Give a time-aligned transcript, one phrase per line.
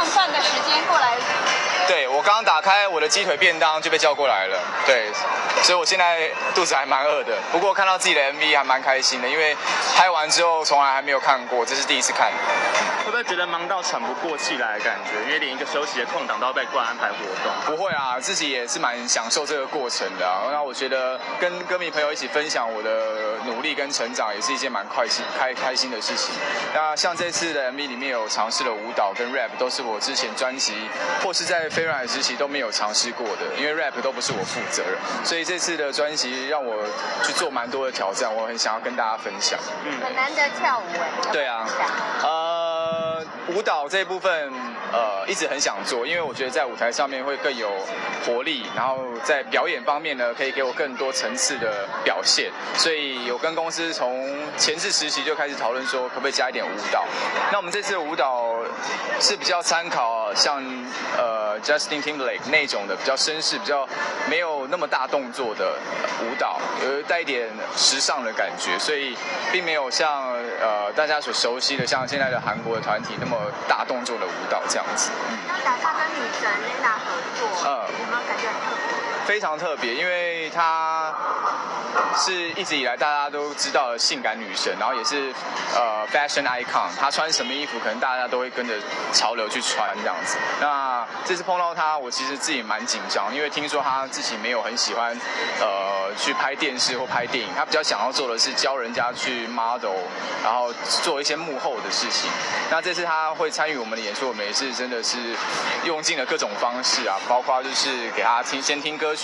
[0.00, 1.29] 上饭的时间过来。
[2.30, 4.56] 刚刚打开我的鸡腿便当就被叫过来了，
[4.86, 5.10] 对，
[5.64, 7.36] 所以我现在肚子还蛮饿的。
[7.50, 9.56] 不过看到自己的 MV 还蛮开心的，因为
[9.96, 12.30] 拍完之后从来还没有看过，这是第一次看。
[13.04, 15.20] 会不会觉得忙到喘不过气来的感觉？
[15.26, 17.52] 因为连一个休息的空档都要被灌安排活动。
[17.66, 20.46] 不会啊，自己也是蛮享受这个过程的啊。
[20.52, 26.32] 那我觉得跟歌迷朋友一起分享我的努力跟成长，也是一件蛮快心开开心的事情。
[26.72, 30.74] 那像这次的 MV 里面有尝试了舞蹈跟 rap，都是我之前专辑
[31.24, 34.92] 或是在飞软时期都没有尝试过的，因为 rap 都不是我负责任，
[35.24, 36.84] 所以这次的专辑让我
[37.22, 39.58] 去做蛮多的挑战，我很想要跟大家分享。
[39.86, 41.32] 嗯，很难得跳舞哎。
[41.32, 41.66] 对啊，
[42.22, 44.52] 呃，舞蹈这部分
[44.92, 47.70] 呃一直很想做，因为我觉得在舞台上面会更有
[48.26, 57.04] 活力，然后在表演方面呢可以给我更多层次的表现，所以有跟公司从前置实习就开始讨论说可不可以加一点舞蹈。
[57.52, 58.54] 那我们这次的舞蹈
[59.20, 60.62] 是比较参考像
[61.16, 63.88] 呃 Justin Timberlake 那种的比较绅士、比较
[64.28, 65.78] 没有那么大动作的
[66.22, 69.16] 舞蹈，呃带一点时尚的感觉，所以
[69.52, 73.36] 并没有像呃大家所熟悉的像现在的韩国的团体那么
[73.68, 75.10] 大动作的舞蹈这样子。
[75.46, 75.89] 那打算
[79.30, 81.14] 非常特别，因为她
[82.16, 85.32] 是一直以来大家都知道的性感女神，然后也是
[85.72, 86.88] 呃 fashion icon。
[86.98, 88.74] 她穿什么衣服，可能大家都会跟着
[89.12, 90.36] 潮流去穿这样子。
[90.60, 95.16] 那这次碰到她，我其实自己蛮紧张，因为听说她自己没有很喜欢
[95.60, 99.94] 呃去拍电视或拍电影，她比较想要做的是教人家去 model，
[100.42, 100.72] 然后
[101.04, 102.28] 做一些幕后的事情。
[102.68, 105.16] 那这次她会参与我们的演出，我们也是真的是
[105.84, 109.14] 用尽了各种方式啊，包括就是给她听先听歌。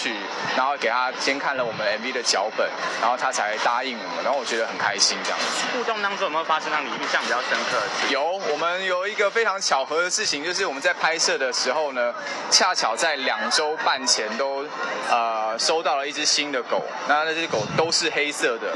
[0.56, 2.68] 然后给他先看了我们 MV 的脚本，
[3.00, 5.46] 然后他才答应我们，然后我觉得很开心这样子。
[5.72, 8.12] 互动当中有没有发生让你印象比较深刻的？
[8.12, 12.12] 有，我们有一个非常巧合的事情，就是我们在拍摄的时候呢，
[12.50, 14.64] 恰巧在两周半前都
[15.10, 18.68] 呃收到了一只新的狗，那那只狗都是黑色的，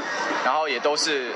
[0.43, 1.31] 然后也都是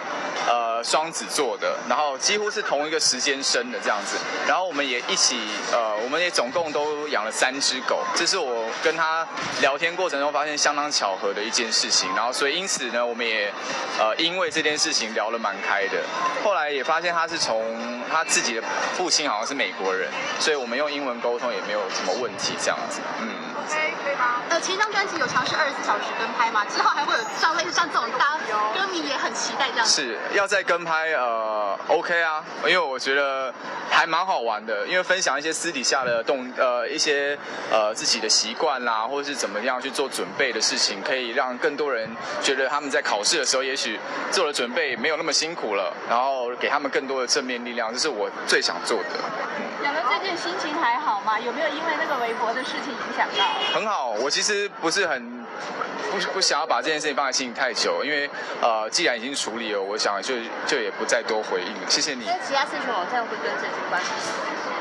[0.47, 5.37] 呃双子座的，然后几乎是同一个时间生的这样子，然后我们也一起
[5.73, 9.27] 呃，我们也总共都养了三只狗，这是我跟他
[9.61, 9.75] 聊。
[9.75, 13.51] 天过程中发现相当巧合的一件事情，然后所以因此呢，我们也
[13.99, 16.01] 呃因为这件事情聊得蛮开的。
[16.45, 17.61] 后来也发现他是从
[18.09, 18.63] 他自己的
[18.95, 20.09] 父亲好像是美国人，
[20.39, 23.01] 所以我们用英文沟通也没有什么问题这样子。
[23.19, 23.27] 嗯，
[23.67, 24.41] 可以可以吗？
[24.49, 26.63] 呃，前一张专辑有尝试二十四小时跟拍吗？
[26.73, 28.37] 之后还会有上类似像这种大
[28.73, 29.85] 歌迷也很期待这样。
[29.85, 33.53] 是要再跟拍呃 OK 啊，因为我觉得
[33.89, 37.37] 还蛮好玩的，因为分享一些私底下的动呃一些
[37.69, 39.65] 呃自己的习惯啦，或者是怎么。
[39.65, 42.07] 样去做准备的事情，可以让更多人
[42.39, 43.99] 觉得他们在考试的时候，也许
[44.31, 49.09] 做了准备没有那么辛苦了，然后给他们更多的正面力量，这是我最想做的。
[49.81, 51.39] 两个最近心情还好吗？
[51.39, 53.45] 有没有因为那个微博的事情影响到？
[53.73, 55.43] 很好，我其实不是很
[56.11, 58.29] 不不想要把这件事情放在心里太久，因为
[58.61, 60.35] 呃，既然已经处理了，我想就
[60.65, 61.89] 就也不再多回应了。
[61.89, 62.25] 谢谢你。
[62.25, 64.09] 那其他社群网站会跟这些关系？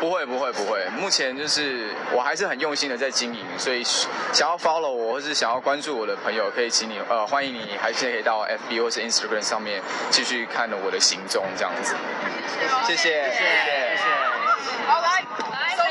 [0.00, 9.80] 不会不会不会，目前就是我还是很用心的在经营，所以想要 follow 我或是想要关注我的朋友，可以请你呃欢迎你，还是可以到 FB 或是 Instagram 上面
[10.10, 11.94] 继续看我的行踪这样子。
[12.86, 14.02] 谢谢谢谢谢谢。
[14.86, 15.83] 好来来。